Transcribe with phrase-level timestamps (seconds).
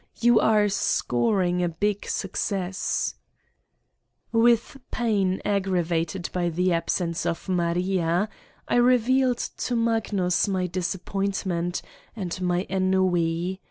[0.19, 3.13] You are scor ing a big success/'
[4.31, 8.27] With pain aggravated by the absence of Maria,
[8.67, 11.83] I revealed to Magnus my disappointment
[12.15, 13.59] and my ennui.